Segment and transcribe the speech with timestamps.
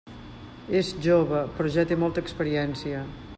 [0.79, 3.05] És jove, però ja té molta experiència.